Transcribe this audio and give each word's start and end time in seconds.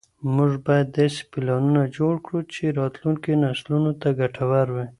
موږ 0.35 0.51
بايد 0.65 0.87
داسې 0.99 1.21
پلانونه 1.31 1.83
جوړ 1.97 2.13
کړو 2.25 2.39
چي 2.53 2.63
راتلونکو 2.79 3.29
نسلونو 3.43 3.91
ته 4.01 4.07
ګټور 4.19 4.67
وي. 4.75 4.85